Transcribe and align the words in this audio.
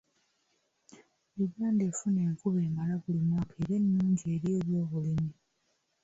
Uganda 1.45 1.81
efuna 1.89 2.19
enkuba 2.27 2.59
emala 2.67 2.93
buli 3.01 3.21
mwaka 3.29 3.53
era 3.61 3.73
ennungi 3.79 4.23
eri 4.33 4.47
eby'obulimi. 4.57 5.29